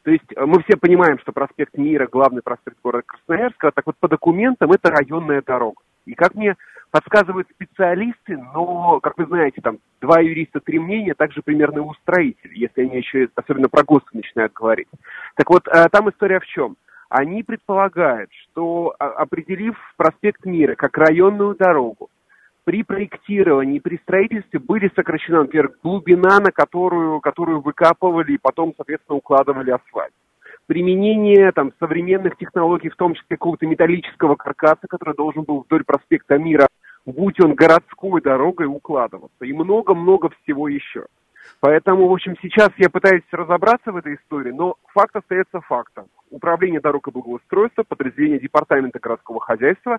[0.03, 3.96] То есть э, мы все понимаем, что проспект Мира, главный проспект города Красноярска, так вот
[3.98, 5.81] по документам это районная дорога.
[6.07, 6.57] И как мне
[6.90, 11.94] подсказывают специалисты, но, как вы знаете, там два юриста, три мнения, также примерно и у
[11.94, 14.88] строителей, если они еще особенно про ГОСТы начинают говорить.
[15.37, 16.76] Так вот, э, там история в чем?
[17.10, 22.08] Они предполагают, что а, определив проспект Мира как районную дорогу,
[22.62, 29.16] при проектировании, при строительстве были сокращена, например, глубина, на которую, которую выкапывали и потом, соответственно,
[29.16, 30.12] укладывали асфальт.
[30.66, 36.38] Применение там, современных технологий, в том числе какого-то металлического каркаса, который должен был вдоль проспекта
[36.38, 36.68] Мира,
[37.06, 39.44] будь он городской дорогой, укладываться.
[39.44, 41.06] И много-много всего еще.
[41.60, 46.06] Поэтому, в общем, сейчас я пытаюсь разобраться в этой истории, но факт остается фактом.
[46.30, 49.98] Управление дорог и благоустройства, подразделение Департамента городского хозяйства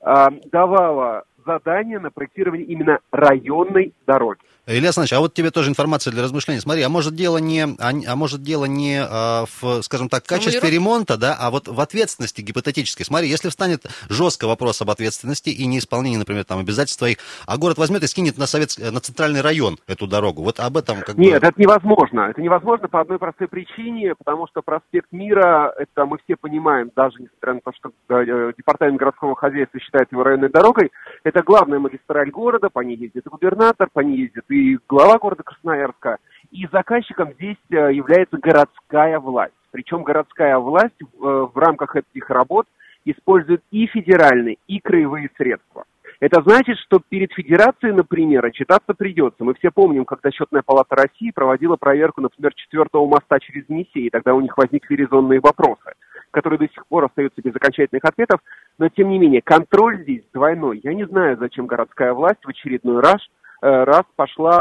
[0.00, 4.40] а, давало задание на проектирование именно районной дороги.
[4.64, 6.60] Илья Александрович, а вот тебе тоже информация для размышлений.
[6.60, 10.70] Смотри, а может дело не, а, а может дело не а, в, скажем так, качестве
[10.70, 13.04] ремонта, да, а вот в ответственности гипотетической.
[13.04, 17.76] Смотри, если встанет жестко вопрос об ответственности и неисполнении, например, там обязательств своих, а город
[17.76, 20.44] возьмет и скинет на, совет, на центральный район эту дорогу.
[20.44, 21.48] Вот об этом как Нет, бы...
[21.48, 22.20] это невозможно.
[22.30, 27.16] Это невозможно по одной простой причине, потому что проспект Мира, это мы все понимаем, даже
[27.18, 30.92] несмотря на то, что э, департамент городского хозяйства считает его районной дорогой,
[31.24, 35.42] это главная магистраль города, по ней ездит и губернатор, по ней ездит и глава города
[35.42, 36.18] Красноярска.
[36.50, 39.54] И заказчиком здесь э, является городская власть.
[39.70, 42.66] Причем городская власть э, в рамках этих работ
[43.04, 45.84] использует и федеральные, и краевые средства.
[46.20, 49.42] Это значит, что перед федерацией, например, отчитаться придется.
[49.42, 54.10] Мы все помним, когда Счетная палата России проводила проверку, например, четвертого моста через Енисей, и
[54.10, 55.94] тогда у них возникли резонные вопросы,
[56.30, 58.40] которые до сих пор остаются без окончательных ответов.
[58.78, 60.80] Но, тем не менее, контроль здесь двойной.
[60.84, 63.18] Я не знаю, зачем городская власть в очередной раз,
[63.62, 64.58] раз пошла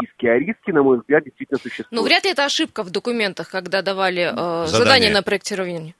[0.00, 0.26] риски.
[0.26, 1.92] А риски, на мой взгляд, действительно существуют.
[1.92, 4.66] Ну, вряд ли это ошибка в документах, когда давали э, Задание.
[4.66, 5.94] задание на проектирование.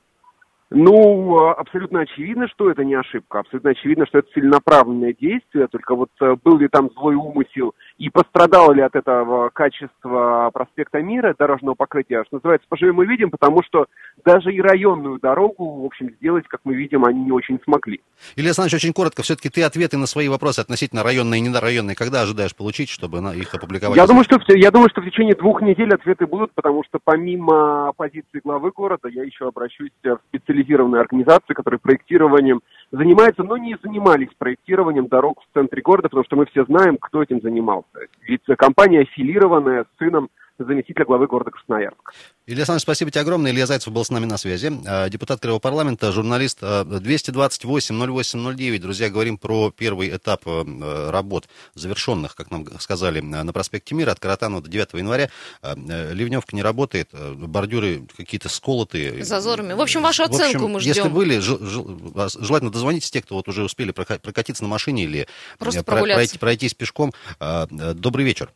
[0.74, 6.10] Ну, абсолютно очевидно, что это не ошибка, абсолютно очевидно, что это целенаправленное действие, только вот
[6.20, 11.74] э, был ли там злой умысел и пострадало ли от этого качество проспекта Мира, дорожного
[11.74, 13.86] покрытия, что называется, поживем мы видим, потому что
[14.24, 18.00] даже и районную дорогу, в общем, сделать, как мы видим, они не очень смогли.
[18.36, 22.22] Илья Александрович, очень коротко, все-таки ты ответы на свои вопросы относительно районной и недорайонной, когда
[22.22, 23.96] ожидаешь получить, чтобы их опубликовать?
[23.96, 27.92] Я думаю, что я думаю, что в течение двух недель ответы будут, потому что помимо
[27.96, 30.20] позиции главы города, я еще обращусь в
[30.62, 36.36] специализированные организации, которые проектированием занимаются, но не занимались проектированием дорог в центре города, потому что
[36.36, 37.88] мы все знаем, кто этим занимался.
[38.22, 42.12] Ведь компания аффилированная с сыном заместителя главы города Красноярск.
[42.46, 43.52] Илья Александрович, спасибо тебе огромное.
[43.52, 44.72] Илья Зайцев был с нами на связи.
[44.86, 48.78] Э, Депутат Кривого парламента, журналист э, 228-08-09.
[48.78, 54.20] Друзья, говорим про первый этап э, работ, завершенных, как нам сказали, на проспекте Мира от
[54.20, 55.30] Каратанова до 9 января.
[55.62, 55.74] Э,
[56.12, 59.24] Ливневка не работает, бордюры какие-то сколотые.
[59.24, 59.72] Зазорами.
[59.74, 60.88] В общем, вашу В общем, оценку мы ждем.
[60.94, 65.26] Если были, желательно дозвонитесь те, кто вот уже успели прокатиться на машине или
[65.58, 67.12] Просто э, пройти- пройтись пешком.
[67.40, 68.52] Э, Добрый вечер.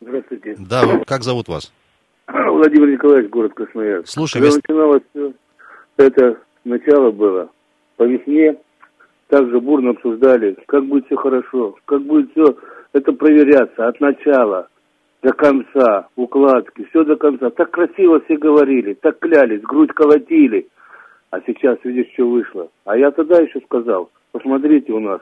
[0.00, 0.56] Здравствуйте.
[0.68, 1.72] Да, как зовут вас?
[2.28, 4.14] Владимир Николаевич, город Красноярск.
[4.14, 5.32] Когда если- начиналось все,
[5.96, 7.50] это начало было
[7.96, 8.56] по весне,
[9.28, 12.56] также бурно обсуждали, как будет все хорошо, как будет все
[12.92, 14.68] это проверяться от начала
[15.22, 17.50] до конца, укладки, все до конца.
[17.50, 20.68] Так красиво все говорили, так клялись, грудь колотили.
[21.30, 22.68] А сейчас, видишь, что вышло.
[22.84, 25.20] А я тогда еще сказал, посмотрите у нас,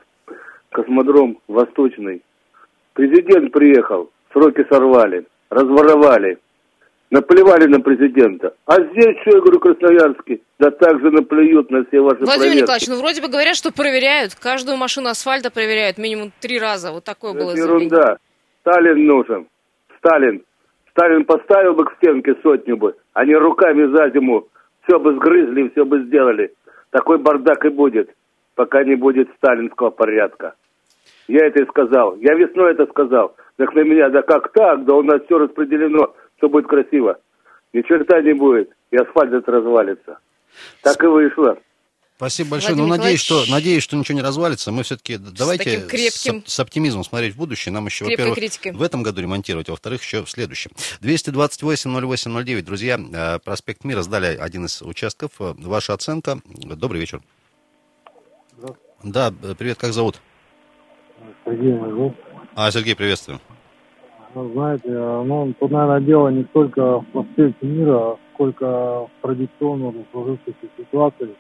[0.70, 2.22] космодром Восточный.
[2.92, 6.38] Президент приехал, сроки сорвали, разворовали,
[7.10, 8.54] наплевали на президента.
[8.66, 12.60] А здесь, что я говорю, Красноярске, да так же наплюют на все ваши Владимир проверки.
[12.62, 14.34] Николаевич, ну вроде бы говорят, что проверяют.
[14.34, 16.92] Каждую машину асфальта проверяют минимум три раза.
[16.92, 17.86] Вот такое было Это заявление.
[17.86, 18.16] ерунда.
[18.60, 19.46] Сталин нужен.
[19.98, 20.42] Сталин.
[20.90, 24.46] Сталин поставил бы к стенке сотню бы, они руками за зиму
[24.86, 26.52] все бы сгрызли, все бы сделали.
[26.90, 28.10] Такой бардак и будет,
[28.54, 30.54] пока не будет сталинского порядка.
[31.26, 32.16] Я это и сказал.
[32.16, 33.34] Я весной это сказал.
[33.56, 34.84] Так на меня, да как так?
[34.84, 37.18] Да у нас все распределено, все будет красиво.
[37.72, 40.18] Ни черта не будет, и асфальт этот развалится.
[40.82, 41.58] Так и вышло.
[42.16, 42.74] Спасибо большое.
[42.74, 44.70] Владимир ну, надеюсь, что, надеюсь, что ничего не развалится.
[44.70, 47.72] Мы все-таки давайте таким крепким- с, с оптимизмом смотреть в будущее.
[47.72, 48.72] Нам еще, крепкой во-первых, критикой.
[48.72, 50.70] в этом году ремонтировать, а во-вторых, еще в следующем.
[51.00, 52.62] 228-08-09.
[52.62, 55.32] Друзья, э, проспект Мира сдали один из участков.
[55.40, 56.38] Э, Ваша оценка.
[56.44, 57.20] Добрый вечер.
[59.02, 60.20] Да, э, привет, как зовут?
[61.44, 61.74] Сергей.
[62.56, 63.40] А, Сергей, приветствую.
[64.34, 69.92] Ну, знаете, ну, тут, наверное, дело не столько в проспекте мира, а сколько в традиционно
[70.12, 71.30] сложившейся ситуации,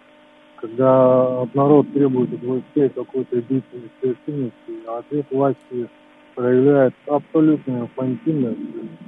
[0.56, 5.88] когда от народ требует от властей какой-то деятельности и активности, а ответ власти
[6.34, 8.58] проявляет абсолютную инфантильность.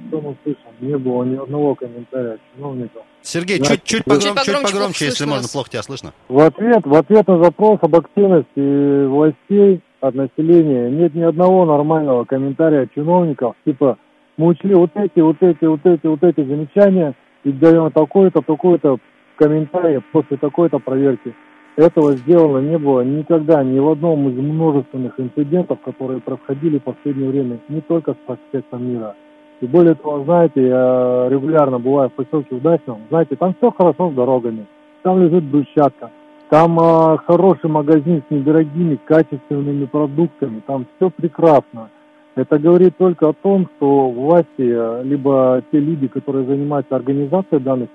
[0.07, 0.61] Что мы слышим?
[0.79, 3.03] Не было ни одного комментария от чиновников.
[3.21, 6.13] Сергей, чуть-чуть Чуть погромче, чуть погромче, погромче, плохо если можно, плохо тебя слышно.
[6.29, 12.25] В ответ, в ответ на запрос об активности властей от населения нет ни одного нормального
[12.25, 13.97] комментария от чиновников, типа
[14.37, 18.99] мы учли вот эти, вот эти, вот эти, вот эти замечания и даем такой-то, такой-то
[19.35, 21.33] комментарий после такой-то проверки.
[21.75, 27.29] Этого сделано не было никогда, ни в одном из множественных инцидентов, которые происходили в последнее
[27.29, 29.15] время, не только с проспектом мира.
[29.61, 34.13] И более того, знаете, я регулярно бываю в поселке Удачном, знаете, там все хорошо с
[34.13, 34.65] дорогами,
[35.03, 36.11] там лежит брусчатка,
[36.49, 41.89] там а, хороший магазин с недорогими, качественными продуктами, там все прекрасно.
[42.35, 47.89] Это говорит только о том, что власти, а, либо те люди, которые занимаются организацией данных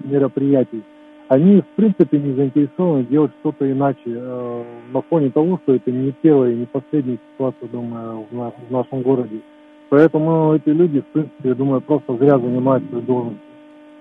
[0.00, 0.82] мероприятий,
[1.28, 6.12] они в принципе не заинтересованы делать что-то иначе э, на фоне того, что это не
[6.12, 9.40] первая и не последняя ситуация, думаю, в, на- в нашем городе.
[9.88, 13.40] Поэтому эти люди, в принципе, я думаю, просто зря занимают свою должность.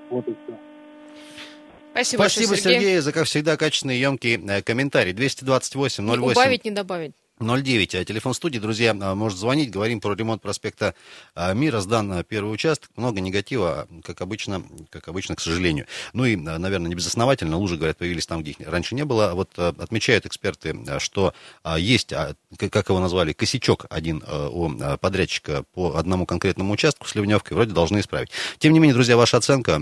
[0.10, 0.54] Вот и все.
[1.94, 2.80] Спасибо, Спасибо, большое, Сергей.
[2.80, 5.14] Сергей, за, как всегда, качественный, емкий э, комментарий.
[5.14, 7.14] 228 08 Убавить, не добавить.
[7.40, 7.96] 09.
[7.96, 9.72] а Телефон студии, друзья, а, может звонить.
[9.72, 10.94] Говорим про ремонт проспекта
[11.36, 11.80] а, Мира.
[11.82, 12.92] Сдан первый участок.
[12.96, 15.88] Много негатива, как обычно, как обычно, к сожалению.
[16.14, 17.58] Ну и, наверное, не безосновательно.
[17.58, 19.34] Лужи, говорят, появились там, где их раньше не было.
[19.34, 21.34] Вот отмечают эксперты, что
[21.78, 22.14] есть,
[22.58, 27.56] как его назвали, косячок один у подрядчика по одному конкретному участку с ливневкой.
[27.56, 28.30] Вроде должны исправить.
[28.60, 29.80] Тем не менее, друзья, ваша оценка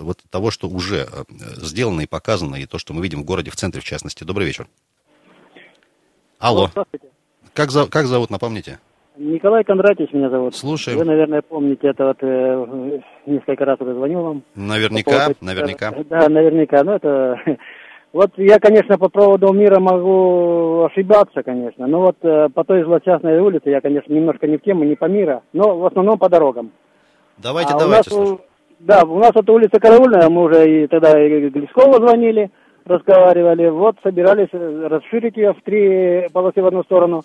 [0.00, 1.08] вот того, что уже
[1.56, 4.24] сделано и показано, и то, что мы видим в городе, в центре, в частности.
[4.24, 4.66] Добрый вечер.
[6.42, 6.66] Алло.
[6.72, 7.06] Здравствуйте.
[7.54, 8.78] Как, зов- как зовут, напомните?
[9.16, 10.56] Николай Кондратьевич меня зовут.
[10.56, 10.98] Слушаем.
[10.98, 14.42] Вы, наверное, помните, это вот э, несколько раз уже звонил вам.
[14.56, 15.92] Наверняка, По поводу- наверняка.
[16.10, 16.82] Да, наверняка.
[16.84, 17.38] Ну, это...
[18.12, 21.86] Вот я, конечно, по поводу мира могу ошибаться, конечно.
[21.86, 25.06] Но вот э, по той злочастной улице я, конечно, немножко не в тему, не по
[25.06, 26.72] мира, но в основном по дорогам.
[27.38, 28.10] Давайте, А у давайте.
[28.10, 28.44] нас, у- слушай.
[28.80, 32.50] Да, у нас вот улица Караульная, мы уже и тогда и Глескова звонили,
[32.84, 33.68] разговаривали.
[33.68, 37.22] Вот собирались э, расширить ее в три полосы в одну сторону.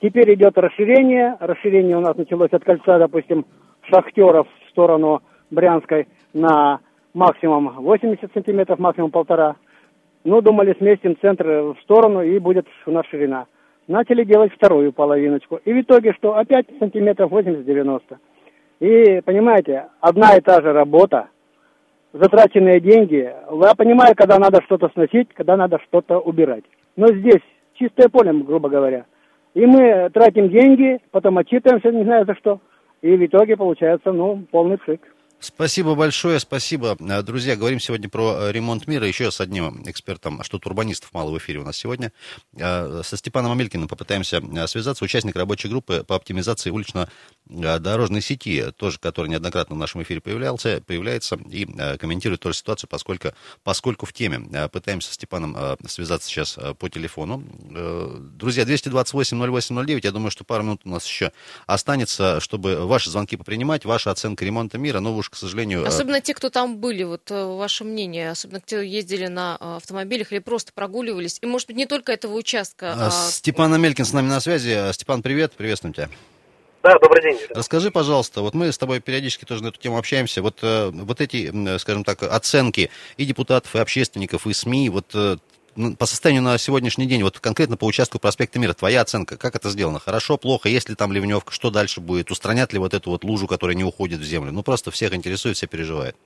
[0.00, 1.36] Теперь идет расширение.
[1.40, 3.44] Расширение у нас началось от кольца, допустим,
[3.82, 6.80] шахтеров в сторону Брянской на
[7.14, 9.56] максимум 80 сантиметров, максимум полтора.
[10.24, 13.46] Ну, думали, сместим центр в сторону и будет у нас ширина.
[13.88, 15.60] Начали делать вторую половиночку.
[15.64, 16.36] И в итоге что?
[16.36, 18.18] Опять сантиметров 80-90.
[18.80, 21.28] И, понимаете, одна и та же работа,
[22.12, 23.32] затраченные деньги.
[23.50, 26.64] Я понимаю, когда надо что-то сносить, когда надо что-то убирать.
[26.96, 27.42] Но здесь
[27.74, 29.06] чистое поле, грубо говоря.
[29.54, 32.60] И мы тратим деньги, потом отчитываемся, не знаю за что.
[33.02, 35.00] И в итоге получается, ну, полный пшик.
[35.40, 36.98] Спасибо большое, спасибо.
[37.00, 41.14] Э, друзья, говорим сегодня про э, ремонт мира еще с одним экспертом, а что урбанистов
[41.14, 42.12] мало в эфире у нас сегодня.
[42.58, 46.68] Э, со Степаном Амелькиным попытаемся связаться, участник рабочей группы по оптимизации
[47.50, 51.66] улично-дорожной сети, тоже, который неоднократно в нашем эфире появлялся, появляется и
[51.98, 53.28] комментирует тоже ситуацию, поскольку,
[53.62, 54.68] поскольку в теме.
[54.68, 57.42] Пытаемся со Степаном связаться сейчас по телефону.
[58.36, 61.32] Друзья, 228-08-09, я думаю, что пару минут у нас еще
[61.66, 65.82] останется, чтобы ваши звонки попринимать, ваша оценка ремонта мира, но уж к сожалению...
[65.84, 69.56] Э, особенно те, кто там были, вот э, ваше мнение, особенно те, кто ездили на
[69.60, 72.94] э, автомобилях или просто прогуливались, и, может быть, не только этого участка.
[72.96, 73.10] А...
[73.10, 74.92] Степан Амелькин с нами на связи.
[74.92, 76.10] Степан, привет, приветствуем тебя.
[76.82, 77.38] Да, добрый день.
[77.50, 81.78] Расскажи, пожалуйста, вот мы с тобой периодически тоже на эту тему общаемся, вот, вот эти,
[81.78, 85.14] скажем так, оценки и депутатов, и общественников, и СМИ, вот
[85.76, 89.54] ну, по состоянию на сегодняшний день, вот конкретно по участку проспекта Мира, твоя оценка, как
[89.54, 90.00] это сделано?
[90.00, 92.30] Хорошо, плохо, есть ли там ливневка, что дальше будет?
[92.30, 94.50] Устранят ли вот эту вот лужу, которая не уходит в землю?
[94.50, 96.16] Ну, просто всех интересует, все переживают.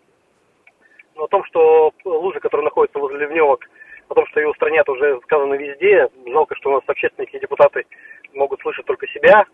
[1.17, 3.61] Ну, о том, что лужи, которые находятся возле ливневок,
[4.09, 6.09] о том, что ее устранят, уже сказано везде.
[6.27, 7.85] Жалко, что у нас общественники и депутаты
[8.33, 9.45] могут слышать только себя,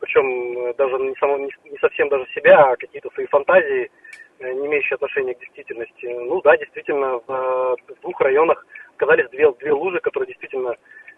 [0.00, 3.90] причем даже не, само, не, совсем даже себя, а какие-то свои фантазии,
[4.40, 6.06] э, не имеющие отношения к действительности.
[6.06, 10.70] Ну да, действительно, в, в двух районах оказались две, две лужи, которые действительно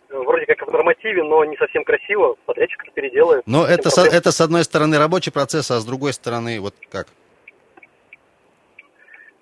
[0.09, 2.37] э, вроде как в нормативе, но не совсем красиво.
[2.45, 3.43] Подрядчик это переделает.
[3.47, 7.07] Но это, со, это с одной стороны рабочий процесс, а с другой стороны вот как?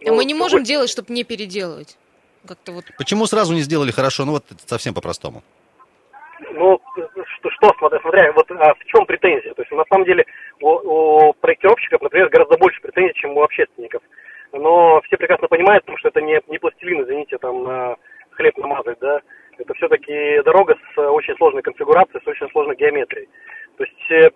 [0.03, 1.98] Ну, Мы не можем делать, чтобы не переделывать.
[2.46, 2.85] Как-то вот...
[2.96, 4.24] Почему сразу не сделали хорошо?
[4.24, 5.42] Ну вот совсем по-простому.
[6.61, 6.79] Ну,
[7.38, 9.55] что, что смотря, смотря вот а в чем претензия?
[9.55, 10.27] То есть на самом деле
[10.61, 14.03] у, у проектировщиков, например, гораздо больше претензий, чем у общественников.
[14.53, 17.96] Но все прекрасно понимают, потому что это не, не пластилин, извините, там на
[18.33, 19.23] хлеб намазать, да,
[19.57, 23.29] это все-таки дорога с э, очень сложной конфигурацией, с очень сложной геометрией.
[23.79, 24.31] То есть э,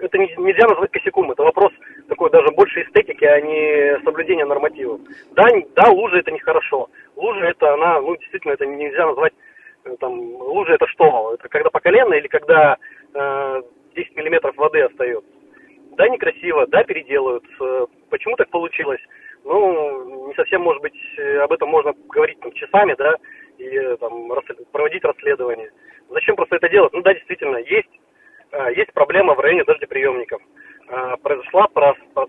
[0.00, 1.72] это не, нельзя назвать косяком, это вопрос
[2.10, 5.00] такой даже больше эстетики, а не соблюдения нормативов.
[5.32, 5.44] Да,
[5.76, 6.90] да, лужа это нехорошо.
[7.16, 9.32] Лужа это она, ну действительно, это нельзя назвать,
[10.00, 11.34] там, лужа это что?
[11.34, 12.76] Это когда по колено или когда
[13.14, 13.62] э,
[13.94, 15.30] 10 миллиметров воды остается?
[15.96, 17.44] Да, некрасиво, да, переделают.
[18.10, 19.00] Почему так получилось?
[19.44, 20.96] Ну, не совсем, может быть,
[21.42, 23.14] об этом можно говорить там, часами, да,
[23.58, 24.28] и там,
[24.72, 25.70] проводить расследование.
[26.10, 26.92] Зачем просто это делать?
[26.92, 28.00] Ну да, действительно, есть,
[28.76, 30.42] есть проблема в районе дождеприемников.
[30.88, 31.66] А, произошла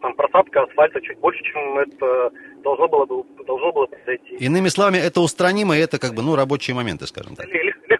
[0.01, 2.31] там, просадка асфальта чуть больше, чем это
[2.63, 3.05] должно было,
[3.45, 4.35] должно было произойти.
[4.35, 7.47] Иными словами, это устранимо, и это как бы, ну, рабочие моменты, скажем так.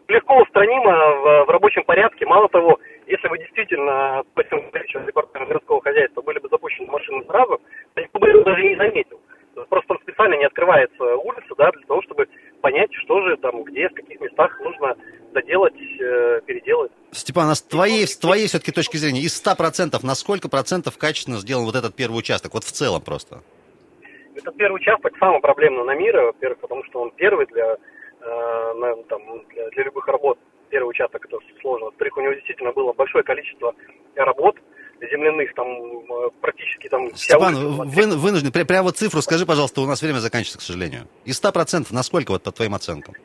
[0.08, 2.26] Легко устранимо в, в рабочем порядке.
[2.26, 7.24] Мало того, если бы действительно по этому количеству департамента городского хозяйства были бы запущены машины
[7.26, 7.60] сразу,
[7.94, 9.20] то никто бы даже не заметил.
[9.70, 12.28] Просто там специально не открывается улица, да, для того, чтобы
[12.66, 14.98] понять, что же там, где, в каких местах нужно
[15.34, 16.92] доделать, э, переделать.
[17.12, 21.38] Степан, а с твоей, с твоей все-таки точки зрения, из 100%, на сколько процентов качественно
[21.38, 23.44] сделан вот этот первый участок, вот в целом просто?
[24.34, 28.96] Этот первый участок самый проблемный на мире, во-первых, потому что он первый для, э, на,
[29.04, 29.22] там,
[29.54, 30.40] для, для любых работ
[30.72, 31.86] первый участок это сложно.
[31.86, 33.76] Во-вторых, у него действительно было большое количество
[34.16, 34.56] работ
[35.02, 37.16] земляных, там э, практически там...
[37.16, 41.08] Степан, вы, вынужден, прямо вот цифру скажи, пожалуйста, у нас время заканчивается, к сожалению.
[41.26, 43.16] Из 100% на сколько, вот по твоим оценкам?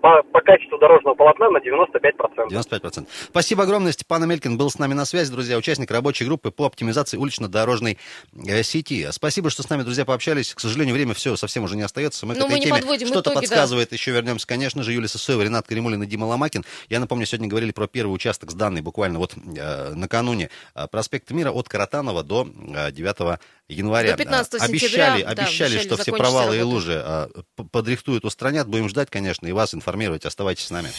[0.00, 2.48] По, по качеству дорожного полотна на 95%.
[2.50, 3.06] 95%.
[3.28, 3.92] Спасибо огромное.
[3.92, 7.98] Степан Амелькин был с нами на связи, друзья, участник рабочей группы по оптимизации улично-дорожной
[8.46, 9.06] э, сети.
[9.10, 10.54] Спасибо, что с нами, друзья, пообщались.
[10.54, 12.26] К сожалению, время все совсем уже не остается.
[12.26, 13.90] Мы Но к этой мы теме подводим что-то итоги, подсказывает.
[13.90, 13.96] Да.
[13.96, 14.92] Еще вернемся, конечно же.
[14.92, 16.64] Юлия Сысоева, Ренат Каримулин и Дима Ломакин.
[16.88, 20.50] Я напомню, сегодня говорили про первый участок сданный буквально вот э, накануне.
[20.74, 24.12] Э, проспект Мира от Каратанова до э, 9 января.
[24.12, 26.58] До 15 обещали, сентября, обещали, да, что все провалы работу.
[26.58, 27.28] и лужи э,
[27.70, 28.68] подрихтуют, устранят.
[28.68, 30.24] Будем ждать, конечно, и вас информировать.
[30.24, 30.90] Оставайтесь с нами.